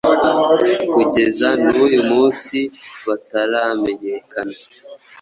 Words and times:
kugeza 0.93 1.47
n’uyu 1.69 2.01
munsi 2.11 2.57
bataramenyekana, 3.05 4.57